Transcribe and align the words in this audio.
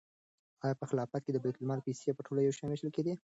آیا 0.65 0.75
په 0.81 0.85
خلافت 0.89 1.21
کې 1.23 1.31
د 1.33 1.37
بیت 1.43 1.55
المال 1.57 1.79
پیسې 1.87 2.15
په 2.17 2.23
ټولو 2.27 2.39
یو 2.45 2.55
شان 2.57 2.69
وېشل 2.69 2.89
کېدې؟ 2.95 3.13